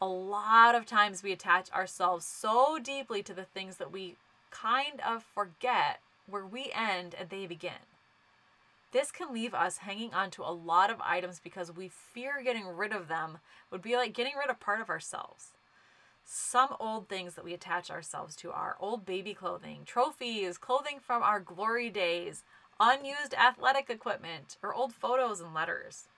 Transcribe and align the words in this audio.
A 0.00 0.06
lot 0.06 0.74
of 0.74 0.84
times 0.84 1.22
we 1.22 1.32
attach 1.32 1.72
ourselves 1.72 2.26
so 2.26 2.78
deeply 2.78 3.22
to 3.22 3.32
the 3.32 3.44
things 3.44 3.76
that 3.78 3.90
we 3.90 4.16
kind 4.50 5.00
of 5.06 5.22
forget 5.22 6.00
where 6.28 6.44
we 6.44 6.70
end 6.74 7.14
and 7.18 7.30
they 7.30 7.46
begin. 7.46 7.86
This 8.92 9.10
can 9.10 9.32
leave 9.32 9.54
us 9.54 9.78
hanging 9.78 10.12
on 10.12 10.30
to 10.32 10.42
a 10.42 10.52
lot 10.52 10.90
of 10.90 11.00
items 11.00 11.40
because 11.42 11.74
we 11.74 11.88
fear 11.88 12.42
getting 12.42 12.66
rid 12.66 12.92
of 12.92 13.08
them 13.08 13.38
would 13.70 13.82
be 13.82 13.96
like 13.96 14.12
getting 14.12 14.34
rid 14.38 14.50
of 14.50 14.60
part 14.60 14.80
of 14.80 14.90
ourselves. 14.90 15.52
Some 16.24 16.76
old 16.78 17.08
things 17.08 17.34
that 17.34 17.44
we 17.44 17.54
attach 17.54 17.90
ourselves 17.90 18.36
to 18.36 18.50
are 18.50 18.76
old 18.80 19.06
baby 19.06 19.32
clothing, 19.32 19.82
trophies, 19.86 20.58
clothing 20.58 20.98
from 20.98 21.22
our 21.22 21.40
glory 21.40 21.88
days, 21.88 22.42
unused 22.78 23.32
athletic 23.34 23.88
equipment, 23.88 24.56
or 24.62 24.74
old 24.74 24.92
photos 24.92 25.40
and 25.40 25.54
letters. 25.54 26.08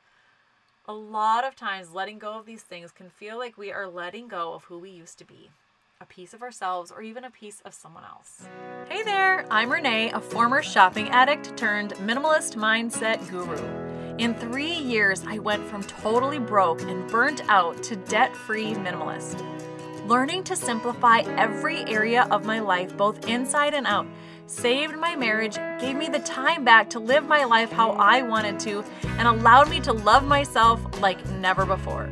A 0.91 0.95
lot 0.95 1.45
of 1.45 1.55
times, 1.55 1.93
letting 1.93 2.19
go 2.19 2.39
of 2.39 2.47
these 2.47 2.63
things 2.63 2.93
can 2.93 3.11
feel 3.11 3.37
like 3.37 3.59
we 3.59 3.71
are 3.71 3.87
letting 3.87 4.27
go 4.27 4.55
of 4.55 4.65
who 4.65 4.79
we 4.79 4.89
used 4.89 5.19
to 5.19 5.25
be 5.27 5.51
a 6.01 6.07
piece 6.07 6.33
of 6.33 6.43
ourselves, 6.43 6.91
or 6.91 7.03
even 7.03 7.25
a 7.25 7.31
piece 7.31 7.61
of 7.67 7.75
someone 7.75 8.05
else. 8.05 8.49
Hey 8.89 9.03
there, 9.03 9.45
I'm 9.51 9.71
Renee, 9.71 10.11
a 10.13 10.21
former 10.21 10.63
shopping 10.63 11.11
addict 11.11 11.59
turned 11.59 11.93
minimalist 11.97 12.57
mindset 12.57 13.29
guru. 13.29 14.17
In 14.17 14.33
three 14.33 14.73
years, 14.73 15.25
I 15.27 15.41
went 15.41 15.63
from 15.67 15.83
totally 15.83 16.39
broke 16.39 16.81
and 16.81 17.07
burnt 17.11 17.43
out 17.51 17.83
to 17.83 17.97
debt 17.97 18.35
free 18.35 18.73
minimalist. 18.73 19.45
Learning 20.09 20.43
to 20.45 20.57
simplify 20.57 21.19
every 21.37 21.85
area 21.85 22.27
of 22.31 22.47
my 22.47 22.61
life, 22.61 22.97
both 22.97 23.29
inside 23.29 23.75
and 23.75 23.87
out, 23.87 24.07
saved 24.49 24.97
my 24.97 25.15
marriage, 25.15 25.57
gave 25.79 25.97
me 25.97 26.09
the 26.09 26.19
time 26.21 26.65
back 26.65 26.89
to 26.91 26.99
live 26.99 27.27
my 27.27 27.45
life 27.45 27.71
how 27.71 27.91
I 27.93 28.23
wanted 28.23 28.59
to, 28.61 28.83
and 29.19 29.29
allowed 29.29 29.69
me 29.69 29.79
to 29.81 29.93
love 29.93 30.25
myself 30.25 30.81
like 31.01 31.25
never 31.33 31.67
before. 31.67 32.11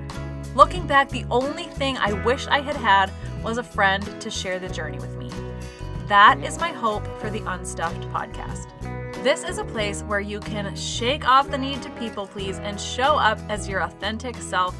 Looking 0.54 0.86
back, 0.86 1.08
the 1.08 1.24
only 1.30 1.64
thing 1.64 1.96
I 1.96 2.12
wish 2.24 2.46
I 2.46 2.60
had 2.60 2.76
had 2.76 3.10
was 3.42 3.58
a 3.58 3.62
friend 3.62 4.20
to 4.20 4.30
share 4.30 4.58
the 4.58 4.68
journey 4.68 4.98
with 4.98 5.16
me. 5.16 5.30
That 6.08 6.38
is 6.44 6.58
my 6.58 6.68
hope 6.68 7.06
for 7.20 7.30
the 7.30 7.42
Unstuffed 7.46 8.02
podcast. 8.12 8.66
This 9.24 9.42
is 9.42 9.58
a 9.58 9.64
place 9.64 10.02
where 10.02 10.20
you 10.20 10.38
can 10.40 10.74
shake 10.76 11.26
off 11.26 11.50
the 11.50 11.58
need 11.58 11.82
to 11.82 11.90
people 11.92 12.26
please 12.26 12.58
and 12.58 12.80
show 12.80 13.16
up 13.16 13.38
as 13.48 13.68
your 13.68 13.82
authentic 13.82 14.36
self, 14.36 14.76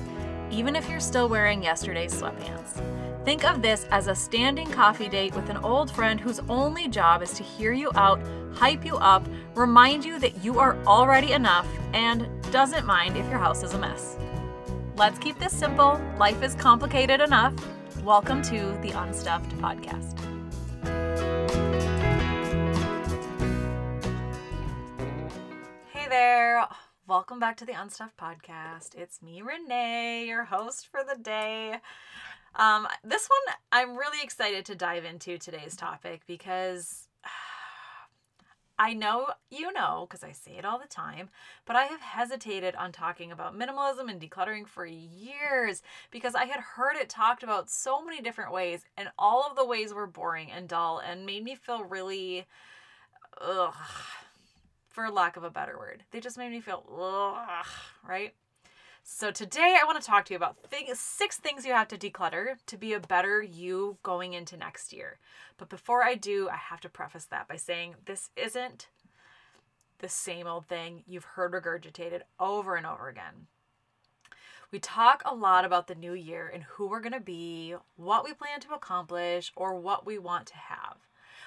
even 0.50 0.77
if 0.77 0.89
you're 0.89 1.00
still 1.00 1.28
wearing 1.28 1.62
yesterday's 1.62 2.14
sweatpants. 2.14 2.80
Think 3.27 3.44
of 3.44 3.60
this 3.60 3.88
as 3.91 4.06
a 4.06 4.14
standing 4.14 4.70
coffee 4.70 5.08
date 5.08 5.34
with 5.34 5.50
an 5.50 5.56
old 5.56 5.91
friend 5.91 6.20
whose 6.20 6.38
only 6.48 6.86
job 6.86 7.22
is 7.22 7.33
to 7.33 7.42
hear 7.42 7.72
you 7.72 7.91
out, 7.96 8.20
hype 8.55 8.84
you 8.84 8.98
up, 8.98 9.27
remind 9.56 10.05
you 10.05 10.20
that 10.20 10.44
you 10.44 10.60
are 10.60 10.77
already 10.86 11.33
enough, 11.33 11.66
and 11.92 12.28
doesn't 12.52 12.86
mind 12.86 13.16
if 13.16 13.28
your 13.28 13.41
house 13.41 13.64
is 13.64 13.74
a 13.74 13.78
mess. 13.78 14.16
Let's 14.94 15.18
keep 15.18 15.41
this 15.41 15.52
simple. 15.52 16.00
Life 16.18 16.41
is 16.41 16.55
complicated 16.55 17.20
enough. 17.20 17.52
Welcome 18.05 18.42
to 18.42 18.78
the 18.80 18.92
Unstuffed 18.92 19.50
Podcast. 19.58 20.20
Hey 25.92 26.06
there. 26.08 26.64
Welcome 27.08 27.40
back 27.40 27.56
to 27.56 27.64
the 27.64 27.72
Unstuffed 27.72 28.16
Podcast. 28.16 28.94
It's 28.94 29.20
me, 29.20 29.42
Renee, 29.42 30.27
your 30.27 30.44
host 30.44 30.86
for 30.86 31.02
the 31.02 31.20
day. 31.20 31.80
Um, 32.56 32.88
this 33.04 33.28
one 33.28 33.54
I'm 33.70 33.96
really 33.96 34.22
excited 34.22 34.64
to 34.66 34.74
dive 34.74 35.04
into 35.04 35.36
today's 35.36 35.76
topic 35.76 36.22
because 36.26 37.08
I 38.78 38.94
know 38.94 39.28
you 39.50 39.72
know 39.72 40.06
because 40.08 40.24
I 40.24 40.32
say 40.32 40.52
it 40.52 40.64
all 40.64 40.78
the 40.78 40.88
time, 40.88 41.28
but 41.66 41.77
I 41.77 41.84
have 41.84 42.00
hesitated 42.00 42.74
on 42.74 42.92
talking 42.92 43.30
about 43.30 43.58
minimalism 43.58 44.10
and 44.10 44.20
decluttering 44.20 44.66
for 44.66 44.86
years 44.86 45.82
because 46.10 46.34
I 46.34 46.46
had 46.46 46.60
heard 46.60 46.96
it 46.96 47.10
talked 47.10 47.42
about 47.42 47.68
so 47.68 48.02
many 48.02 48.22
different 48.22 48.52
ways, 48.52 48.84
and 48.96 49.10
all 49.18 49.46
of 49.48 49.54
the 49.54 49.66
ways 49.66 49.92
were 49.92 50.06
boring 50.06 50.50
and 50.50 50.66
dull 50.66 50.98
and 50.98 51.27
made 51.27 51.44
me 51.44 51.54
feel 51.56 51.84
really, 51.84 52.46
ugh, 53.38 53.74
for 54.89 55.11
lack 55.11 55.36
of 55.36 55.45
a 55.45 55.50
better 55.50 55.77
word. 55.78 56.05
They 56.11 56.20
just 56.20 56.39
made 56.39 56.52
me 56.52 56.61
feel 56.62 56.84
ugh, 56.90 57.66
right? 58.08 58.33
So 59.08 59.30
today 59.30 59.78
I 59.80 59.84
want 59.84 60.00
to 60.00 60.06
talk 60.06 60.24
to 60.24 60.34
you 60.34 60.36
about 60.36 60.56
six 60.94 61.36
things 61.36 61.64
you 61.64 61.72
have 61.72 61.86
to 61.89 61.96
declutter 61.96 62.56
to 62.67 62.77
be 62.77 62.92
a 62.92 62.98
better 62.98 63.40
you 63.40 63.98
going 64.02 64.33
into 64.33 64.56
next 64.56 64.92
year. 64.92 65.18
But 65.58 65.68
before 65.68 66.02
I 66.02 66.17
do, 66.17 66.48
I 66.48 66.56
have 66.56 66.80
to 66.80 66.89
preface 66.89 67.24
that 67.27 67.46
by 67.46 67.55
saying 67.55 67.95
this 68.05 68.30
isn't 68.36 68.89
the 70.00 70.08
same 70.08 70.48
old 70.48 70.66
thing 70.66 71.05
you've 71.06 71.24
heard 71.24 71.52
regurgitated 71.52 72.22
over 72.40 72.74
and 72.74 72.84
over 72.84 73.08
again. 73.08 73.46
We 74.72 74.80
talk 74.80 75.22
a 75.24 75.36
lot 75.36 75.64
about 75.64 75.86
the 75.86 75.95
new 75.95 76.12
year 76.12 76.50
and 76.52 76.64
who 76.64 76.89
we're 76.89 77.00
going 77.00 77.12
to 77.12 77.20
be, 77.20 77.77
what 77.95 78.24
we 78.24 78.34
plan 78.34 78.58
to 78.62 78.74
accomplish, 78.74 79.52
or 79.55 79.77
what 79.77 80.05
we 80.05 80.18
want 80.18 80.48
to 80.48 80.56
have. 80.56 80.96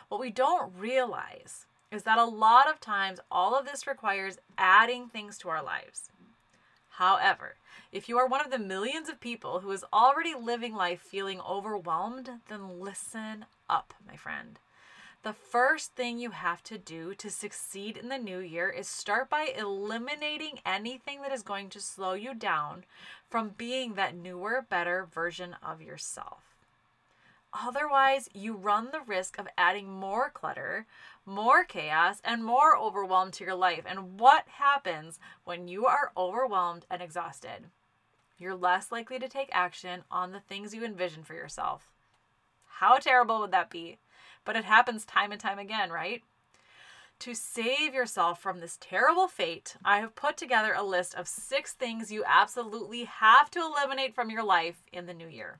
What 0.07 0.21
we 0.21 0.31
don't 0.31 0.71
realize 0.77 1.65
is 1.91 2.03
that 2.03 2.19
a 2.19 2.23
lot 2.23 2.69
of 2.69 2.79
times 2.79 3.19
all 3.29 3.53
of 3.53 3.65
this 3.65 3.85
requires 3.85 4.37
adding 4.57 5.09
things 5.09 5.37
to 5.39 5.49
our 5.49 5.61
lives. 5.61 6.09
However, 6.99 7.55
if 7.93 8.09
you 8.09 8.17
are 8.17 8.27
one 8.27 8.41
of 8.41 8.51
the 8.51 8.59
millions 8.59 9.07
of 9.07 9.21
people 9.21 9.61
who 9.61 9.71
is 9.71 9.85
already 9.93 10.35
living 10.35 10.75
life 10.75 10.99
feeling 10.99 11.39
overwhelmed, 11.39 12.29
then 12.49 12.81
listen 12.81 13.45
up, 13.69 13.93
my 14.05 14.17
friend. 14.17 14.59
The 15.23 15.31
first 15.31 15.95
thing 15.95 16.19
you 16.19 16.31
have 16.31 16.61
to 16.63 16.77
do 16.77 17.15
to 17.15 17.29
succeed 17.29 17.95
in 17.95 18.09
the 18.09 18.17
new 18.17 18.39
year 18.39 18.69
is 18.69 18.89
start 18.89 19.29
by 19.29 19.53
eliminating 19.57 20.59
anything 20.65 21.21
that 21.21 21.31
is 21.31 21.41
going 21.41 21.69
to 21.69 21.79
slow 21.79 22.15
you 22.15 22.33
down 22.33 22.83
from 23.29 23.55
being 23.57 23.93
that 23.93 24.13
newer, 24.13 24.65
better 24.69 25.07
version 25.09 25.55
of 25.63 25.81
yourself. 25.81 26.48
Otherwise, 27.53 28.29
you 28.33 28.55
run 28.55 28.89
the 28.91 29.01
risk 29.01 29.39
of 29.39 29.47
adding 29.57 29.89
more 29.89 30.29
clutter, 30.29 30.85
more 31.25 31.63
chaos, 31.63 32.21
and 32.23 32.43
more 32.43 32.77
overwhelm 32.77 33.31
to 33.31 33.43
your 33.43 33.55
life. 33.55 33.83
And 33.87 34.19
what 34.19 34.45
happens 34.47 35.19
when 35.45 35.67
you 35.67 35.85
are 35.87 36.11
overwhelmed 36.15 36.85
and 36.89 37.01
exhausted? 37.01 37.65
You're 38.37 38.55
less 38.55 38.91
likely 38.91 39.19
to 39.19 39.27
take 39.27 39.49
action 39.51 40.03
on 40.11 40.31
the 40.31 40.39
things 40.39 40.73
you 40.73 40.85
envision 40.85 41.23
for 41.23 41.33
yourself. 41.33 41.91
How 42.65 42.97
terrible 42.97 43.39
would 43.39 43.51
that 43.51 43.69
be? 43.69 43.97
But 44.45 44.55
it 44.55 44.63
happens 44.63 45.03
time 45.03 45.31
and 45.31 45.41
time 45.41 45.59
again, 45.59 45.91
right? 45.91 46.23
To 47.19 47.33
save 47.33 47.93
yourself 47.93 48.41
from 48.41 48.59
this 48.59 48.77
terrible 48.79 49.27
fate, 49.27 49.75
I 49.83 49.99
have 49.99 50.15
put 50.15 50.37
together 50.37 50.73
a 50.73 50.83
list 50.83 51.15
of 51.15 51.27
six 51.27 51.73
things 51.73 52.11
you 52.11 52.23
absolutely 52.25 53.03
have 53.03 53.51
to 53.51 53.59
eliminate 53.59 54.15
from 54.15 54.29
your 54.29 54.43
life 54.43 54.83
in 54.93 55.05
the 55.05 55.13
new 55.13 55.27
year. 55.27 55.59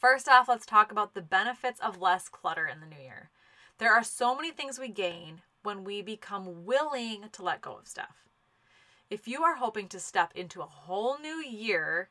First 0.00 0.28
off, 0.28 0.48
let's 0.48 0.64
talk 0.64 0.90
about 0.90 1.12
the 1.12 1.20
benefits 1.20 1.78
of 1.78 2.00
less 2.00 2.26
clutter 2.30 2.66
in 2.66 2.80
the 2.80 2.86
new 2.86 3.02
year. 3.02 3.28
There 3.76 3.92
are 3.92 4.02
so 4.02 4.34
many 4.34 4.50
things 4.50 4.78
we 4.78 4.88
gain 4.88 5.42
when 5.62 5.84
we 5.84 6.00
become 6.00 6.64
willing 6.64 7.24
to 7.32 7.42
let 7.42 7.60
go 7.60 7.76
of 7.76 7.86
stuff. 7.86 8.24
If 9.10 9.28
you 9.28 9.42
are 9.42 9.56
hoping 9.56 9.88
to 9.88 10.00
step 10.00 10.32
into 10.34 10.62
a 10.62 10.66
whole 10.66 11.18
new 11.18 11.44
year, 11.44 12.08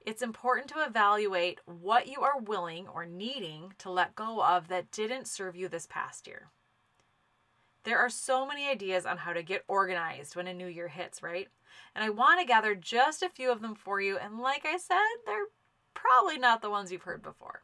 it's 0.00 0.22
important 0.22 0.68
to 0.68 0.84
evaluate 0.84 1.58
what 1.66 2.06
you 2.06 2.20
are 2.20 2.38
willing 2.38 2.86
or 2.86 3.06
needing 3.06 3.74
to 3.78 3.90
let 3.90 4.14
go 4.14 4.40
of 4.44 4.68
that 4.68 4.92
didn't 4.92 5.26
serve 5.26 5.56
you 5.56 5.66
this 5.66 5.88
past 5.90 6.28
year. 6.28 6.50
There 7.82 7.98
are 7.98 8.10
so 8.10 8.46
many 8.46 8.68
ideas 8.68 9.04
on 9.04 9.16
how 9.16 9.32
to 9.32 9.42
get 9.42 9.64
organized 9.66 10.36
when 10.36 10.46
a 10.46 10.54
new 10.54 10.68
year 10.68 10.86
hits, 10.86 11.24
right? 11.24 11.48
And 11.96 12.04
I 12.04 12.10
want 12.10 12.38
to 12.38 12.46
gather 12.46 12.76
just 12.76 13.20
a 13.20 13.28
few 13.28 13.50
of 13.50 13.62
them 13.62 13.74
for 13.74 14.00
you. 14.00 14.16
And 14.16 14.38
like 14.38 14.64
I 14.64 14.76
said, 14.76 14.98
they're 15.26 15.46
probably 15.94 16.38
not 16.38 16.62
the 16.62 16.70
ones 16.70 16.92
you've 16.92 17.02
heard 17.02 17.22
before. 17.22 17.62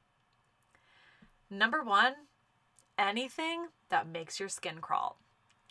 Number 1.50 1.82
one, 1.82 2.14
anything 2.98 3.68
that 3.88 4.08
makes 4.08 4.38
your 4.38 4.48
skin 4.48 4.80
crawl. 4.80 5.18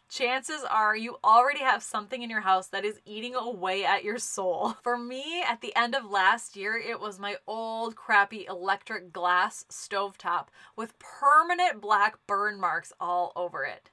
Chances 0.09 0.63
are 0.69 0.95
you 0.95 1.17
already 1.21 1.59
have 1.59 1.83
something 1.83 2.23
in 2.23 2.29
your 2.29 2.41
house 2.41 2.67
that 2.67 2.85
is 2.85 3.01
eating 3.05 3.35
away 3.35 3.83
at 3.83 4.05
your 4.05 4.17
soul. 4.17 4.77
For 4.81 4.97
me, 4.97 5.43
at 5.45 5.59
the 5.59 5.75
end 5.75 5.95
of 5.95 6.09
last 6.09 6.55
year, 6.55 6.77
it 6.77 7.01
was 7.01 7.19
my 7.19 7.35
old 7.45 7.97
crappy 7.97 8.45
electric 8.45 9.11
glass 9.11 9.65
stovetop 9.69 10.47
with 10.77 10.97
permanent 10.97 11.81
black 11.81 12.19
burn 12.25 12.57
marks 12.57 12.93
all 13.01 13.33
over 13.35 13.65
it. 13.65 13.89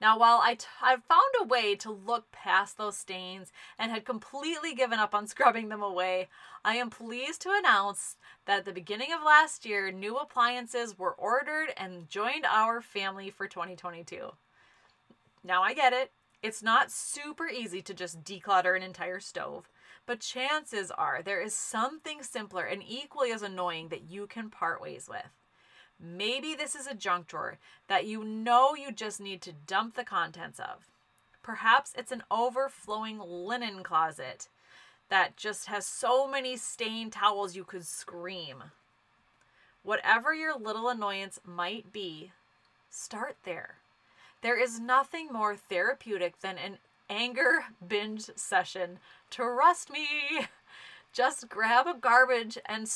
Now, 0.00 0.16
while 0.16 0.40
I, 0.42 0.54
t- 0.54 0.66
I 0.80 0.96
found 0.96 1.34
a 1.40 1.44
way 1.44 1.74
to 1.76 1.90
look 1.90 2.30
past 2.30 2.78
those 2.78 2.96
stains 2.96 3.50
and 3.78 3.90
had 3.90 4.04
completely 4.04 4.74
given 4.74 4.98
up 5.00 5.14
on 5.14 5.26
scrubbing 5.28 5.68
them 5.68 5.82
away, 5.82 6.28
I 6.64 6.76
am 6.76 6.90
pleased 6.90 7.42
to 7.42 7.50
announce 7.56 8.16
that 8.46 8.60
at 8.60 8.64
the 8.64 8.72
beginning 8.72 9.12
of 9.12 9.24
last 9.24 9.66
year, 9.66 9.90
new 9.90 10.16
appliances 10.16 10.98
were 10.98 11.14
ordered 11.14 11.70
and 11.76 12.08
joined 12.08 12.46
our 12.46 12.80
family 12.80 13.30
for 13.30 13.48
2022. 13.48 14.32
Now, 15.42 15.62
I 15.62 15.74
get 15.74 15.92
it. 15.92 16.12
It's 16.42 16.62
not 16.62 16.92
super 16.92 17.48
easy 17.48 17.82
to 17.82 17.94
just 17.94 18.22
declutter 18.22 18.76
an 18.76 18.82
entire 18.82 19.18
stove, 19.18 19.68
but 20.06 20.20
chances 20.20 20.92
are 20.92 21.20
there 21.22 21.40
is 21.40 21.54
something 21.54 22.22
simpler 22.22 22.62
and 22.64 22.82
equally 22.86 23.32
as 23.32 23.42
annoying 23.42 23.88
that 23.88 24.08
you 24.08 24.28
can 24.28 24.48
part 24.48 24.80
ways 24.80 25.08
with. 25.08 25.37
Maybe 26.00 26.54
this 26.54 26.74
is 26.74 26.86
a 26.86 26.94
junk 26.94 27.26
drawer 27.26 27.58
that 27.88 28.06
you 28.06 28.22
know 28.24 28.74
you 28.74 28.92
just 28.92 29.20
need 29.20 29.42
to 29.42 29.52
dump 29.52 29.94
the 29.96 30.04
contents 30.04 30.60
of. 30.60 30.86
Perhaps 31.42 31.94
it's 31.96 32.12
an 32.12 32.22
overflowing 32.30 33.18
linen 33.18 33.82
closet 33.82 34.48
that 35.08 35.36
just 35.36 35.66
has 35.66 35.86
so 35.86 36.28
many 36.28 36.56
stained 36.56 37.12
towels 37.12 37.56
you 37.56 37.64
could 37.64 37.86
scream. 37.86 38.64
Whatever 39.82 40.34
your 40.34 40.56
little 40.56 40.88
annoyance 40.88 41.40
might 41.44 41.92
be, 41.92 42.32
start 42.90 43.36
there. 43.44 43.76
There 44.42 44.60
is 44.60 44.78
nothing 44.78 45.28
more 45.32 45.56
therapeutic 45.56 46.40
than 46.40 46.58
an 46.58 46.78
anger 47.10 47.64
binge 47.86 48.30
session. 48.36 48.98
Trust 49.30 49.90
me. 49.90 50.06
Just 51.12 51.48
grab 51.48 51.86
a 51.86 51.94
garbage 51.94 52.58
and 52.66 52.88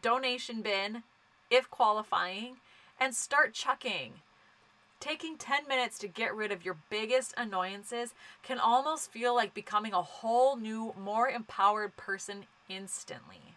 donation 0.00 0.62
bin, 0.62 1.02
if 1.50 1.70
qualifying, 1.70 2.56
and 3.00 3.14
start 3.14 3.54
chucking. 3.54 4.14
Taking 5.00 5.36
10 5.36 5.68
minutes 5.68 5.98
to 6.00 6.08
get 6.08 6.34
rid 6.34 6.50
of 6.50 6.64
your 6.64 6.76
biggest 6.90 7.32
annoyances 7.36 8.14
can 8.42 8.58
almost 8.58 9.12
feel 9.12 9.34
like 9.34 9.54
becoming 9.54 9.92
a 9.92 10.02
whole 10.02 10.56
new, 10.56 10.92
more 10.98 11.28
empowered 11.28 11.96
person 11.96 12.44
instantly. 12.68 13.54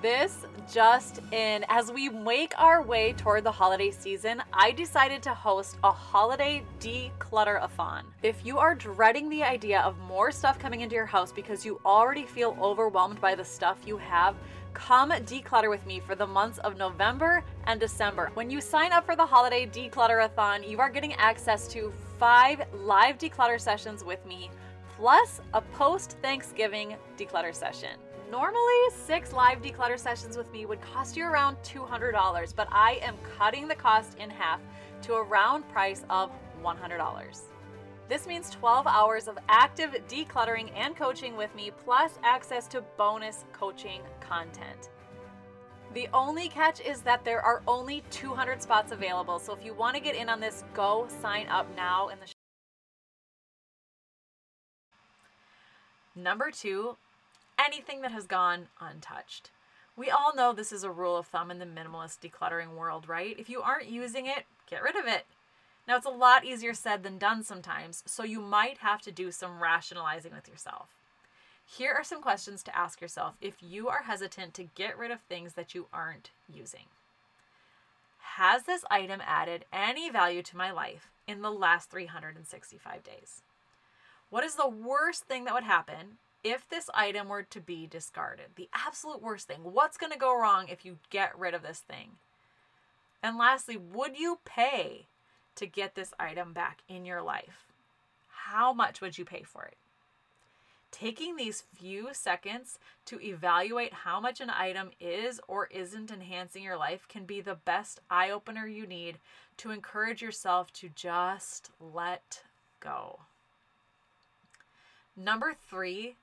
This 0.00 0.44
just 0.72 1.20
in, 1.32 1.64
as 1.68 1.90
we 1.90 2.08
make 2.08 2.52
our 2.56 2.82
way 2.82 3.14
toward 3.14 3.42
the 3.42 3.50
holiday 3.50 3.90
season, 3.90 4.40
I 4.52 4.70
decided 4.70 5.24
to 5.24 5.34
host 5.34 5.76
a 5.82 5.90
holiday 5.90 6.62
declutter-a-thon. 6.78 8.04
If 8.22 8.46
you 8.46 8.58
are 8.58 8.76
dreading 8.76 9.28
the 9.28 9.42
idea 9.42 9.80
of 9.80 9.98
more 9.98 10.30
stuff 10.30 10.58
coming 10.58 10.82
into 10.82 10.94
your 10.94 11.06
house 11.06 11.32
because 11.32 11.64
you 11.64 11.80
already 11.84 12.24
feel 12.24 12.56
overwhelmed 12.60 13.20
by 13.20 13.34
the 13.34 13.44
stuff 13.44 13.78
you 13.86 13.96
have, 13.96 14.36
come 14.74 15.10
declutter 15.10 15.70
with 15.70 15.84
me 15.86 16.00
for 16.00 16.14
the 16.14 16.26
months 16.26 16.58
of 16.58 16.76
November 16.76 17.42
and 17.64 17.78
December. 17.78 18.30
When 18.34 18.50
you 18.50 18.60
sign 18.60 18.92
up 18.92 19.04
for 19.06 19.16
the 19.16 19.26
holiday 19.26 19.66
declutter-a-thon, 19.66 20.62
you 20.62 20.80
are 20.80 20.90
getting 20.90 21.14
access 21.14 21.68
to 21.68 21.92
five 22.18 22.62
live 22.72 23.18
declutter 23.18 23.60
sessions 23.60 24.04
with 24.04 24.24
me, 24.26 24.50
plus 24.96 25.40
a 25.54 25.60
post-Thanksgiving 25.60 26.96
declutter 27.16 27.54
session. 27.54 27.98
Normally, 28.30 28.90
six 28.90 29.32
live 29.32 29.62
declutter 29.62 29.98
sessions 29.98 30.36
with 30.36 30.52
me 30.52 30.66
would 30.66 30.80
cost 30.80 31.16
you 31.16 31.24
around 31.24 31.56
$200, 31.64 32.54
but 32.54 32.68
I 32.70 33.00
am 33.02 33.16
cutting 33.38 33.68
the 33.68 33.74
cost 33.74 34.18
in 34.18 34.28
half 34.28 34.60
to 35.02 35.14
a 35.14 35.22
round 35.22 35.68
price 35.70 36.04
of 36.10 36.30
$100. 36.62 37.40
This 38.08 38.26
means 38.26 38.48
12 38.50 38.86
hours 38.86 39.28
of 39.28 39.38
active 39.50 39.94
decluttering 40.08 40.70
and 40.74 40.96
coaching 40.96 41.36
with 41.36 41.54
me, 41.54 41.70
plus 41.84 42.18
access 42.22 42.66
to 42.68 42.80
bonus 42.96 43.44
coaching 43.52 44.00
content. 44.20 44.88
The 45.92 46.08
only 46.14 46.48
catch 46.48 46.80
is 46.80 47.02
that 47.02 47.24
there 47.24 47.42
are 47.42 47.62
only 47.66 48.02
200 48.10 48.62
spots 48.62 48.92
available, 48.92 49.38
so 49.38 49.54
if 49.54 49.62
you 49.64 49.74
want 49.74 49.94
to 49.94 50.02
get 50.02 50.16
in 50.16 50.30
on 50.30 50.40
this, 50.40 50.64
go 50.72 51.06
sign 51.20 51.48
up 51.48 51.66
now 51.76 52.08
in 52.08 52.18
the 52.20 52.26
Number 56.14 56.50
two, 56.50 56.96
anything 57.58 58.00
that 58.00 58.10
has 58.10 58.26
gone 58.26 58.68
untouched. 58.80 59.50
We 59.96 60.10
all 60.10 60.34
know 60.34 60.52
this 60.52 60.72
is 60.72 60.82
a 60.82 60.90
rule 60.90 61.16
of 61.16 61.26
thumb 61.26 61.50
in 61.50 61.58
the 61.58 61.64
minimalist 61.64 62.20
decluttering 62.20 62.74
world, 62.74 63.08
right? 63.08 63.38
If 63.38 63.48
you 63.50 63.60
aren't 63.60 63.88
using 63.88 64.26
it, 64.26 64.44
get 64.68 64.82
rid 64.82 64.96
of 64.96 65.06
it. 65.06 65.26
Now, 65.88 65.96
it's 65.96 66.04
a 66.04 66.10
lot 66.10 66.44
easier 66.44 66.74
said 66.74 67.02
than 67.02 67.16
done 67.16 67.42
sometimes, 67.42 68.04
so 68.04 68.22
you 68.22 68.42
might 68.42 68.78
have 68.78 69.00
to 69.02 69.10
do 69.10 69.32
some 69.32 69.62
rationalizing 69.62 70.32
with 70.34 70.46
yourself. 70.46 70.90
Here 71.64 71.94
are 71.94 72.04
some 72.04 72.20
questions 72.20 72.62
to 72.64 72.76
ask 72.76 73.00
yourself 73.00 73.36
if 73.40 73.54
you 73.62 73.88
are 73.88 74.02
hesitant 74.02 74.52
to 74.54 74.68
get 74.74 74.98
rid 74.98 75.10
of 75.10 75.22
things 75.22 75.54
that 75.54 75.74
you 75.74 75.86
aren't 75.90 76.30
using. 76.52 76.84
Has 78.36 78.64
this 78.64 78.84
item 78.90 79.22
added 79.26 79.64
any 79.72 80.10
value 80.10 80.42
to 80.42 80.58
my 80.58 80.70
life 80.70 81.08
in 81.26 81.40
the 81.40 81.50
last 81.50 81.90
365 81.90 83.02
days? 83.02 83.40
What 84.28 84.44
is 84.44 84.56
the 84.56 84.68
worst 84.68 85.24
thing 85.24 85.44
that 85.44 85.54
would 85.54 85.64
happen 85.64 86.18
if 86.44 86.68
this 86.68 86.90
item 86.92 87.28
were 87.28 87.44
to 87.44 87.60
be 87.60 87.86
discarded, 87.86 88.50
the 88.56 88.68
absolute 88.74 89.22
worst 89.22 89.48
thing, 89.48 89.60
what's 89.62 89.96
going 89.96 90.12
to 90.12 90.18
go 90.18 90.38
wrong 90.38 90.68
if 90.68 90.84
you 90.84 90.98
get 91.08 91.38
rid 91.38 91.54
of 91.54 91.62
this 91.62 91.80
thing? 91.80 92.12
And 93.22 93.38
lastly, 93.38 93.78
would 93.78 94.18
you 94.18 94.38
pay 94.44 95.06
to 95.58 95.66
get 95.66 95.94
this 95.94 96.12
item 96.18 96.52
back 96.52 96.82
in 96.88 97.04
your 97.04 97.22
life? 97.22 97.66
How 98.28 98.72
much 98.72 99.00
would 99.00 99.18
you 99.18 99.24
pay 99.24 99.42
for 99.42 99.64
it? 99.64 99.76
Taking 100.90 101.36
these 101.36 101.64
few 101.74 102.08
seconds 102.12 102.78
to 103.04 103.20
evaluate 103.20 103.92
how 103.92 104.20
much 104.20 104.40
an 104.40 104.50
item 104.50 104.90
is 104.98 105.38
or 105.46 105.66
isn't 105.66 106.10
enhancing 106.10 106.62
your 106.62 106.78
life 106.78 107.06
can 107.08 107.24
be 107.24 107.40
the 107.40 107.56
best 107.56 108.00
eye 108.10 108.30
opener 108.30 108.66
you 108.66 108.86
need 108.86 109.18
to 109.58 109.70
encourage 109.70 110.22
yourself 110.22 110.72
to 110.74 110.88
just 110.88 111.70
let 111.78 112.42
go. 112.80 113.20
Number 115.14 115.54
three 115.68 116.16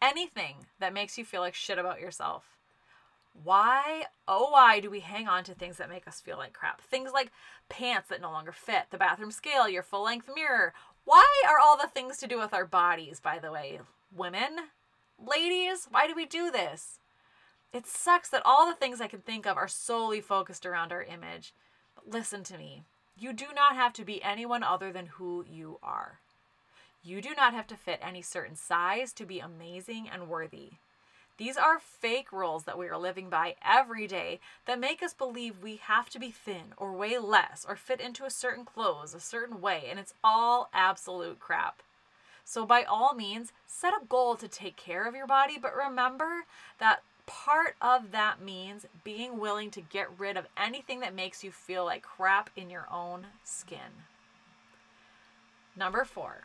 anything 0.00 0.56
that 0.80 0.94
makes 0.94 1.16
you 1.16 1.24
feel 1.24 1.40
like 1.40 1.54
shit 1.54 1.78
about 1.78 2.00
yourself. 2.00 2.51
Why, 3.32 4.04
oh, 4.28 4.50
why 4.50 4.80
do 4.80 4.90
we 4.90 5.00
hang 5.00 5.26
on 5.26 5.44
to 5.44 5.54
things 5.54 5.78
that 5.78 5.88
make 5.88 6.06
us 6.06 6.20
feel 6.20 6.36
like 6.36 6.52
crap? 6.52 6.80
Things 6.80 7.10
like 7.12 7.32
pants 7.68 8.08
that 8.08 8.20
no 8.20 8.30
longer 8.30 8.52
fit, 8.52 8.86
the 8.90 8.98
bathroom 8.98 9.30
scale, 9.30 9.68
your 9.68 9.82
full 9.82 10.04
length 10.04 10.28
mirror. 10.34 10.74
Why 11.04 11.42
are 11.48 11.58
all 11.58 11.76
the 11.76 11.88
things 11.88 12.18
to 12.18 12.26
do 12.26 12.38
with 12.38 12.54
our 12.54 12.66
bodies, 12.66 13.20
by 13.20 13.38
the 13.38 13.50
way? 13.50 13.80
Women? 14.14 14.56
Ladies? 15.18 15.88
Why 15.90 16.06
do 16.06 16.14
we 16.14 16.26
do 16.26 16.50
this? 16.50 17.00
It 17.72 17.86
sucks 17.86 18.28
that 18.28 18.42
all 18.44 18.66
the 18.66 18.74
things 18.74 19.00
I 19.00 19.08
can 19.08 19.20
think 19.20 19.46
of 19.46 19.56
are 19.56 19.68
solely 19.68 20.20
focused 20.20 20.66
around 20.66 20.92
our 20.92 21.02
image. 21.02 21.54
But 21.94 22.08
listen 22.08 22.44
to 22.44 22.58
me. 22.58 22.84
You 23.16 23.32
do 23.32 23.46
not 23.54 23.74
have 23.76 23.92
to 23.94 24.04
be 24.04 24.22
anyone 24.22 24.62
other 24.62 24.92
than 24.92 25.06
who 25.06 25.44
you 25.48 25.78
are. 25.82 26.20
You 27.02 27.20
do 27.20 27.34
not 27.34 27.54
have 27.54 27.66
to 27.68 27.76
fit 27.76 27.98
any 28.02 28.22
certain 28.22 28.56
size 28.56 29.12
to 29.14 29.26
be 29.26 29.40
amazing 29.40 30.08
and 30.08 30.28
worthy. 30.28 30.72
These 31.38 31.56
are 31.56 31.78
fake 31.78 32.30
rules 32.32 32.64
that 32.64 32.78
we 32.78 32.88
are 32.88 32.98
living 32.98 33.30
by 33.30 33.56
every 33.64 34.06
day 34.06 34.38
that 34.66 34.78
make 34.78 35.02
us 35.02 35.14
believe 35.14 35.62
we 35.62 35.76
have 35.76 36.10
to 36.10 36.18
be 36.18 36.30
thin 36.30 36.74
or 36.76 36.92
weigh 36.92 37.18
less 37.18 37.64
or 37.68 37.74
fit 37.74 38.00
into 38.00 38.24
a 38.24 38.30
certain 38.30 38.64
clothes 38.64 39.14
a 39.14 39.20
certain 39.20 39.60
way, 39.60 39.86
and 39.88 39.98
it's 39.98 40.14
all 40.22 40.68
absolute 40.72 41.40
crap. 41.40 41.82
So, 42.44 42.66
by 42.66 42.82
all 42.82 43.14
means, 43.14 43.52
set 43.66 43.94
a 43.94 44.04
goal 44.04 44.36
to 44.36 44.48
take 44.48 44.76
care 44.76 45.06
of 45.06 45.14
your 45.14 45.26
body, 45.26 45.58
but 45.60 45.74
remember 45.74 46.44
that 46.78 47.02
part 47.24 47.76
of 47.80 48.10
that 48.10 48.42
means 48.42 48.84
being 49.04 49.38
willing 49.38 49.70
to 49.70 49.80
get 49.80 50.18
rid 50.18 50.36
of 50.36 50.48
anything 50.56 51.00
that 51.00 51.14
makes 51.14 51.42
you 51.42 51.50
feel 51.50 51.84
like 51.84 52.02
crap 52.02 52.50
in 52.56 52.68
your 52.68 52.86
own 52.90 53.26
skin. 53.44 54.04
Number 55.76 56.04
four, 56.04 56.42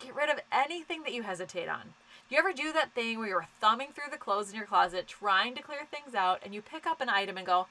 Get 0.00 0.14
rid 0.14 0.28
of 0.28 0.40
anything 0.52 1.02
that 1.04 1.14
you 1.14 1.22
hesitate 1.22 1.68
on. 1.68 1.94
You 2.28 2.38
ever 2.38 2.52
do 2.52 2.72
that 2.72 2.92
thing 2.92 3.18
where 3.18 3.28
you're 3.28 3.46
thumbing 3.60 3.88
through 3.94 4.10
the 4.10 4.16
clothes 4.16 4.50
in 4.50 4.56
your 4.56 4.66
closet 4.66 5.06
trying 5.06 5.54
to 5.54 5.62
clear 5.62 5.86
things 5.88 6.14
out 6.14 6.40
and 6.44 6.52
you 6.52 6.60
pick 6.60 6.86
up 6.86 7.00
an 7.00 7.08
item 7.08 7.36
and 7.36 7.46
go, 7.46 7.66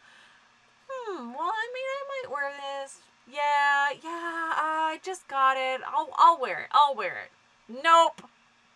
hmm, 0.88 1.34
well, 1.34 1.52
I 1.52 1.68
mean, 1.74 1.86
I 1.92 2.04
might 2.08 2.32
wear 2.32 2.52
this. 2.52 3.00
Yeah, 3.30 3.90
yeah, 3.92 4.54
I 4.56 5.00
just 5.04 5.28
got 5.28 5.58
it. 5.58 5.82
I'll, 5.86 6.10
I'll 6.16 6.40
wear 6.40 6.62
it. 6.62 6.68
I'll 6.72 6.96
wear 6.96 7.26
it. 7.26 7.82
Nope. 7.84 8.22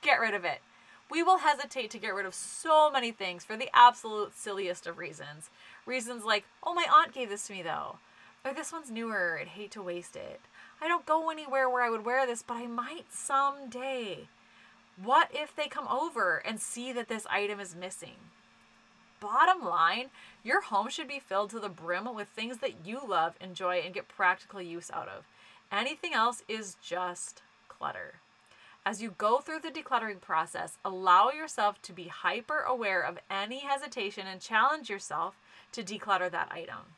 Get 0.01 0.19
rid 0.19 0.33
of 0.33 0.43
it. 0.43 0.59
We 1.09 1.23
will 1.23 1.39
hesitate 1.39 1.91
to 1.91 1.97
get 1.97 2.13
rid 2.13 2.25
of 2.25 2.33
so 2.35 2.91
many 2.91 3.11
things 3.11 3.45
for 3.45 3.55
the 3.55 3.69
absolute 3.73 4.35
silliest 4.35 4.85
of 4.85 4.97
reasons. 4.97 5.49
Reasons 5.85 6.25
like, 6.25 6.43
oh, 6.61 6.73
my 6.73 6.87
aunt 6.93 7.13
gave 7.13 7.29
this 7.29 7.47
to 7.47 7.53
me 7.53 7.61
though. 7.61 7.99
Or 8.43 8.53
this 8.53 8.73
one's 8.73 8.91
newer. 8.91 9.37
I'd 9.39 9.47
hate 9.47 9.71
to 9.71 9.81
waste 9.81 10.15
it. 10.15 10.41
I 10.81 10.87
don't 10.87 11.05
go 11.05 11.29
anywhere 11.29 11.69
where 11.69 11.83
I 11.83 11.89
would 11.89 12.05
wear 12.05 12.27
this, 12.27 12.43
but 12.43 12.55
I 12.55 12.67
might 12.67 13.05
someday. 13.11 14.27
What 15.03 15.29
if 15.33 15.55
they 15.55 15.67
come 15.67 15.87
over 15.87 16.37
and 16.37 16.59
see 16.59 16.91
that 16.93 17.07
this 17.07 17.25
item 17.29 17.59
is 17.59 17.75
missing? 17.75 18.15
Bottom 19.19 19.63
line, 19.63 20.09
your 20.43 20.61
home 20.61 20.89
should 20.89 21.07
be 21.07 21.19
filled 21.19 21.49
to 21.51 21.59
the 21.59 21.69
brim 21.69 22.13
with 22.13 22.27
things 22.29 22.57
that 22.57 22.85
you 22.85 23.01
love, 23.05 23.35
enjoy, 23.41 23.77
and 23.77 23.93
get 23.93 24.07
practical 24.07 24.61
use 24.61 24.89
out 24.93 25.07
of. 25.07 25.25
Anything 25.71 26.13
else 26.13 26.43
is 26.47 26.77
just 26.81 27.41
clutter. 27.67 28.15
As 28.85 29.01
you 29.01 29.13
go 29.17 29.39
through 29.39 29.59
the 29.59 29.69
decluttering 29.69 30.21
process, 30.21 30.77
allow 30.83 31.31
yourself 31.31 31.81
to 31.83 31.93
be 31.93 32.07
hyper 32.07 32.59
aware 32.59 33.01
of 33.01 33.19
any 33.29 33.59
hesitation 33.59 34.25
and 34.25 34.41
challenge 34.41 34.89
yourself 34.89 35.35
to 35.73 35.83
declutter 35.83 36.31
that 36.31 36.51
item. 36.51 36.95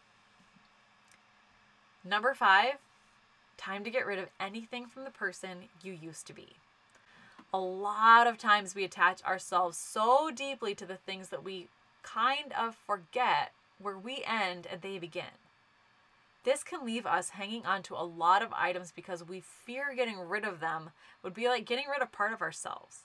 Number 2.04 2.34
five, 2.34 2.76
Time 3.62 3.84
to 3.84 3.92
get 3.92 4.08
rid 4.08 4.18
of 4.18 4.30
anything 4.40 4.88
from 4.88 5.04
the 5.04 5.12
person 5.12 5.70
you 5.84 5.94
used 5.94 6.26
to 6.26 6.34
be. 6.34 6.56
A 7.54 7.60
lot 7.60 8.28
of 8.28 8.38
times 8.38 8.76
we 8.76 8.86
attach 8.86 9.22
ourselves 9.24 9.78
so 9.78 10.32
deeply 10.34 10.74
to 10.76 10.86
the 10.86 10.96
things 10.96 11.30
that 11.30 11.44
we 11.44 11.68
kind 12.02 12.54
of 12.58 12.76
forget 12.76 13.52
where 13.78 13.98
we 13.98 14.24
end 14.26 14.68
and 14.72 14.82
they 14.82 14.98
begin. 14.98 15.42
This 16.44 16.64
can 16.64 16.86
leave 16.86 17.06
us 17.06 17.32
hanging 17.32 17.66
on 17.66 17.84
to 17.84 17.96
a 17.96 18.08
lot 18.08 18.42
of 18.42 18.54
items 18.54 18.94
because 18.96 19.28
we 19.28 19.42
fear 19.42 19.94
getting 19.94 20.18
rid 20.18 20.46
of 20.46 20.62
them 20.62 20.92
would 21.24 21.34
be 21.34 21.50
like 21.50 21.66
getting 21.66 21.86
rid 21.92 22.02
of 22.02 22.14
part 22.14 22.32
of 22.32 22.42
ourselves. 22.42 23.02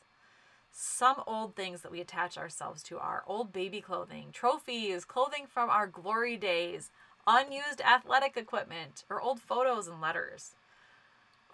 Some 0.71 1.23
old 1.27 1.57
things 1.57 1.83
that 1.83 1.91
we 1.91 2.01
attach 2.01 2.39
ourselves 2.39 2.83
to 2.85 2.99
are 2.99 3.25
old 3.27 3.53
baby 3.53 3.81
clothing, 3.81 4.29
trophies, 4.33 5.05
clothing 5.05 5.47
from 5.49 5.71
our 5.71 5.87
glory 5.87 6.37
days, 6.37 6.91
unused 7.27 7.81
athletic 7.81 8.37
equipment, 8.37 9.05
or 9.11 9.21
old 9.21 9.41
photos 9.41 9.89
and 9.89 10.01
letters. 10.01 10.55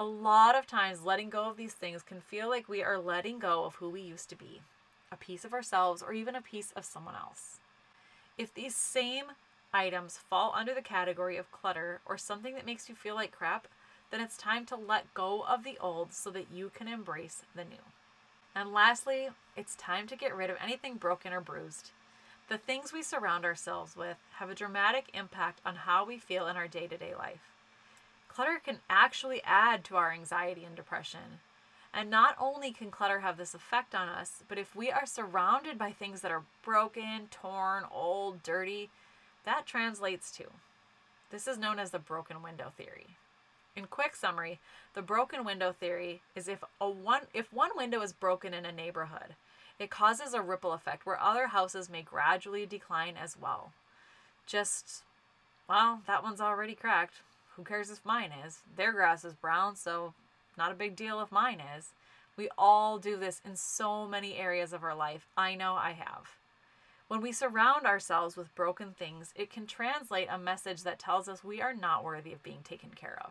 A 0.03 0.05
lot 0.05 0.57
of 0.57 0.67
times, 0.67 1.05
letting 1.05 1.31
go 1.31 1.45
of 1.45 1.57
these 1.57 1.75
things 1.75 2.03
can 2.03 2.21
feel 2.21 2.49
like 2.49 2.69
we 2.69 2.83
are 2.83 2.99
letting 2.99 3.39
go 3.39 3.63
of 3.63 3.77
who 3.77 3.89
we 3.89 4.01
used 4.01 4.29
to 4.31 4.35
be, 4.35 4.61
a 5.13 5.17
piece 5.17 5.45
of 5.45 5.53
ourselves, 5.53 6.03
or 6.03 6.13
even 6.13 6.35
a 6.35 6.43
piece 6.43 6.73
of 6.73 6.85
someone 6.85 7.15
else. 7.15 7.61
If 8.37 8.53
these 8.53 8.75
same 8.75 9.27
items 9.73 10.19
fall 10.19 10.53
under 10.57 10.75
the 10.75 10.83
category 10.83 11.37
of 11.37 11.53
clutter 11.53 12.01
or 12.05 12.19
something 12.19 12.57
that 12.57 12.67
makes 12.67 12.89
you 12.89 12.97
feel 12.97 13.15
like 13.15 13.31
crap, 13.31 13.69
then 14.11 14.21
it's 14.21 14.37
time 14.37 14.67
to 14.67 14.77
let 14.77 15.15
go 15.15 15.45
of 15.49 15.63
the 15.63 15.79
old 15.81 16.13
so 16.13 16.31
that 16.31 16.51
you 16.53 16.73
can 16.75 16.89
embrace 16.89 17.43
the 17.55 17.63
new. 17.63 17.85
And 18.57 18.73
lastly, 18.73 19.29
it's 19.57 19.77
time 19.77 20.09
to 20.09 20.17
get 20.17 20.35
rid 20.35 20.51
of 20.51 20.57
anything 20.61 20.97
broken 20.97 21.33
or 21.33 21.41
bruised. 21.41 21.93
The 22.49 22.59
things 22.59 22.93
we 22.93 23.05
surround 23.05 23.45
ourselves 23.45 23.95
with 23.97 24.17
have 24.41 24.51
a 24.51 24.57
dramatic 24.57 25.05
impact 25.15 25.61
on 25.65 25.77
how 25.77 26.05
we 26.05 26.19
feel 26.19 26.49
in 26.49 26.57
our 26.57 26.67
day 26.67 26.89
to 26.89 26.97
day 26.97 27.15
life. 27.17 27.52
Clutter 28.35 28.61
can 28.65 28.79
actually 28.89 29.43
add 29.45 29.85
to 29.85 29.97
our 29.97 30.11
anxiety 30.11 30.65
and 30.65 30.75
depression. 30.75 31.41
And 31.93 32.09
not 32.09 32.35
only 32.41 32.73
can 32.73 32.91
clutter 32.91 33.21
have 33.21 33.37
this 33.37 33.53
effect 33.53 33.95
on 33.95 34.09
us, 34.09 34.43
but 34.49 34.59
if 34.59 34.75
we 34.75 34.91
are 34.91 35.05
surrounded 35.05 35.77
by 35.77 35.93
things 35.93 36.23
that 36.23 36.33
are 36.33 36.45
broken, 36.65 37.29
torn, 37.31 37.85
old, 37.93 38.43
dirty, 38.43 38.89
that 39.45 39.67
translates 39.67 40.31
to. 40.33 40.45
This 41.31 41.47
is 41.47 41.59
known 41.59 41.79
as 41.79 41.91
the 41.91 41.99
broken 41.99 42.43
window 42.43 42.73
theory. 42.75 43.17
In 43.77 43.87
quick 43.87 44.17
summary, 44.17 44.61
the 44.95 45.03
broken 45.03 45.45
window 45.45 45.73
theory 45.73 46.23
is 46.35 46.49
if 46.49 46.65
a 46.81 46.89
one 46.89 47.23
if 47.35 47.53
one 47.53 47.71
window 47.77 48.01
is 48.01 48.13
broken 48.13 48.55
in 48.55 48.65
a 48.65 48.73
neighborhood, 48.73 49.35
it 49.79 49.91
causes 49.91 50.33
a 50.33 50.43
ripple 50.43 50.73
effect 50.73 51.05
where 51.05 51.21
other 51.21 51.49
houses 51.49 51.91
may 51.91 52.03
gradually 52.03 52.65
decline 52.65 53.17
as 53.23 53.37
well. 53.39 53.73
Just 54.47 55.03
well, 55.69 56.01
that 56.07 56.23
one's 56.23 56.41
already 56.41 56.75
cracked. 56.75 57.17
Who 57.63 57.69
cares 57.69 57.91
if 57.91 58.05
mine 58.05 58.33
is? 58.45 58.59
Their 58.75 58.91
grass 58.91 59.25
is 59.25 59.35
brown, 59.35 59.77
so 59.77 60.15
not 60.59 60.73
a 60.73 60.75
big 60.75 60.97
deal 60.97 61.21
if 61.21 61.31
mine 61.31 61.63
is. 61.79 61.91
We 62.37 62.49
all 62.59 62.99
do 62.99 63.17
this 63.17 63.41
in 63.45 63.55
so 63.55 64.05
many 64.05 64.35
areas 64.35 64.73
of 64.73 64.83
our 64.83 64.97
life. 64.97 65.29
I 65.37 65.55
know 65.55 65.75
I 65.75 65.93
have. 65.93 66.35
When 67.07 67.21
we 67.21 67.31
surround 67.31 67.87
ourselves 67.87 68.37
with 68.37 68.53
broken 68.57 68.91
things, 68.91 69.33
it 69.37 69.49
can 69.49 69.69
translate 69.69 70.27
a 70.29 70.39
message 70.39 70.83
that 70.83 70.99
tells 70.99 71.29
us 71.29 71.45
we 71.45 71.63
are 71.63 71.73
not 71.73 72.03
worthy 72.03 72.33
of 72.33 72.43
being 72.43 72.63
taken 72.65 72.91
care 72.97 73.23
of. 73.25 73.31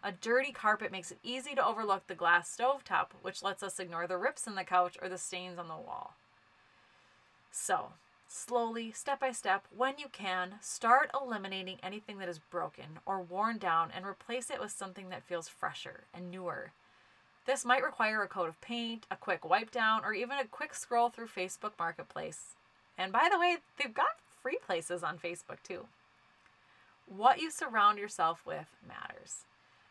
A 0.00 0.12
dirty 0.12 0.52
carpet 0.52 0.92
makes 0.92 1.10
it 1.10 1.18
easy 1.24 1.56
to 1.56 1.66
overlook 1.66 2.06
the 2.06 2.14
glass 2.14 2.56
stovetop, 2.56 3.08
which 3.20 3.42
lets 3.42 3.64
us 3.64 3.80
ignore 3.80 4.06
the 4.06 4.16
rips 4.16 4.46
in 4.46 4.54
the 4.54 4.62
couch 4.62 4.96
or 5.02 5.08
the 5.08 5.18
stains 5.18 5.58
on 5.58 5.66
the 5.66 5.74
wall. 5.74 6.14
So, 7.50 7.86
slowly, 8.26 8.92
step 8.92 9.20
by 9.20 9.32
step, 9.32 9.66
when 9.74 9.98
you 9.98 10.06
can, 10.10 10.54
start 10.60 11.10
eliminating 11.14 11.78
anything 11.82 12.18
that 12.18 12.28
is 12.28 12.38
broken 12.38 13.00
or 13.06 13.20
worn 13.20 13.58
down 13.58 13.90
and 13.94 14.04
replace 14.04 14.50
it 14.50 14.60
with 14.60 14.70
something 14.70 15.08
that 15.08 15.22
feels 15.22 15.48
fresher 15.48 16.04
and 16.12 16.30
newer. 16.30 16.72
This 17.46 17.64
might 17.64 17.84
require 17.84 18.22
a 18.22 18.28
coat 18.28 18.48
of 18.48 18.60
paint, 18.60 19.06
a 19.10 19.16
quick 19.16 19.48
wipe 19.48 19.70
down, 19.70 20.04
or 20.04 20.12
even 20.12 20.38
a 20.38 20.46
quick 20.46 20.74
scroll 20.74 21.10
through 21.10 21.28
Facebook 21.28 21.72
Marketplace. 21.78 22.56
And 22.98 23.12
by 23.12 23.28
the 23.30 23.38
way, 23.38 23.58
they've 23.78 23.94
got 23.94 24.18
free 24.42 24.58
places 24.64 25.02
on 25.02 25.18
Facebook 25.18 25.62
too. 25.62 25.86
What 27.06 27.40
you 27.40 27.50
surround 27.50 27.98
yourself 27.98 28.44
with 28.44 28.66
matters. 28.86 29.44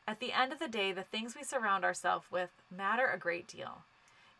At 0.07 0.19
the 0.19 0.33
end 0.33 0.51
of 0.51 0.59
the 0.59 0.67
day, 0.67 0.91
the 0.91 1.03
things 1.03 1.35
we 1.35 1.43
surround 1.43 1.85
ourselves 1.85 2.25
with 2.29 2.49
matter 2.69 3.07
a 3.07 3.17
great 3.17 3.47
deal. 3.47 3.83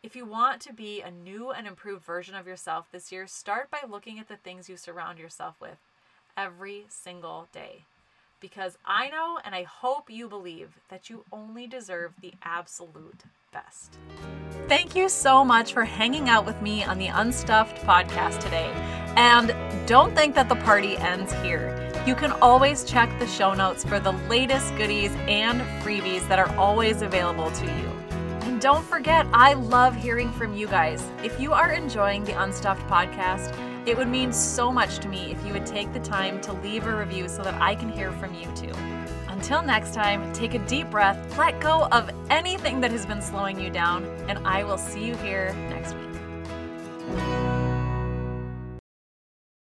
If 0.02 0.14
you 0.14 0.24
want 0.24 0.60
to 0.62 0.72
be 0.72 1.00
a 1.00 1.10
new 1.10 1.50
and 1.50 1.66
improved 1.66 2.04
version 2.04 2.34
of 2.34 2.46
yourself 2.46 2.86
this 2.92 3.10
year, 3.10 3.26
start 3.26 3.70
by 3.70 3.80
looking 3.88 4.18
at 4.18 4.28
the 4.28 4.36
things 4.36 4.68
you 4.68 4.76
surround 4.76 5.18
yourself 5.18 5.56
with 5.60 5.78
every 6.36 6.86
single 6.88 7.48
day. 7.52 7.84
Because 8.38 8.76
I 8.84 9.08
know 9.08 9.38
and 9.44 9.54
I 9.54 9.62
hope 9.64 10.10
you 10.10 10.28
believe 10.28 10.78
that 10.90 11.08
you 11.08 11.24
only 11.32 11.66
deserve 11.66 12.12
the 12.20 12.34
absolute 12.42 13.22
best. 13.52 13.98
Thank 14.68 14.94
you 14.94 15.08
so 15.08 15.44
much 15.44 15.72
for 15.72 15.84
hanging 15.84 16.28
out 16.28 16.44
with 16.44 16.60
me 16.60 16.84
on 16.84 16.98
the 16.98 17.08
Unstuffed 17.08 17.78
podcast 17.78 18.40
today. 18.40 18.70
And 19.16 19.54
don't 19.88 20.14
think 20.14 20.34
that 20.34 20.48
the 20.48 20.56
party 20.56 20.96
ends 20.98 21.32
here. 21.42 21.90
You 22.06 22.14
can 22.14 22.32
always 22.32 22.84
check 22.84 23.10
the 23.18 23.26
show 23.26 23.54
notes 23.54 23.82
for 23.82 23.98
the 23.98 24.12
latest 24.28 24.76
goodies 24.76 25.12
and 25.26 25.62
freebies 25.82 26.28
that 26.28 26.38
are 26.38 26.54
always 26.56 27.02
available 27.02 27.50
to 27.50 27.64
you. 27.64 28.05
And 28.56 28.62
don't 28.62 28.86
forget, 28.86 29.26
I 29.34 29.52
love 29.52 29.94
hearing 29.94 30.32
from 30.32 30.56
you 30.56 30.66
guys. 30.66 31.06
If 31.22 31.38
you 31.38 31.52
are 31.52 31.72
enjoying 31.72 32.24
the 32.24 32.32
Unstuffed 32.42 32.88
podcast, 32.88 33.54
it 33.86 33.94
would 33.98 34.08
mean 34.08 34.32
so 34.32 34.72
much 34.72 34.98
to 35.00 35.10
me 35.10 35.30
if 35.30 35.44
you 35.44 35.52
would 35.52 35.66
take 35.66 35.92
the 35.92 36.00
time 36.00 36.40
to 36.40 36.54
leave 36.54 36.86
a 36.86 36.96
review 36.96 37.28
so 37.28 37.42
that 37.42 37.60
I 37.60 37.74
can 37.74 37.90
hear 37.92 38.12
from 38.12 38.32
you 38.32 38.50
too. 38.56 38.72
Until 39.28 39.60
next 39.60 39.92
time, 39.92 40.32
take 40.32 40.54
a 40.54 40.58
deep 40.60 40.90
breath, 40.90 41.36
let 41.36 41.60
go 41.60 41.86
of 41.92 42.10
anything 42.30 42.80
that 42.80 42.90
has 42.92 43.04
been 43.04 43.20
slowing 43.20 43.60
you 43.60 43.68
down, 43.68 44.06
and 44.26 44.38
I 44.48 44.64
will 44.64 44.78
see 44.78 45.04
you 45.04 45.16
here 45.16 45.52
next 45.68 45.94
week. 45.94 46.05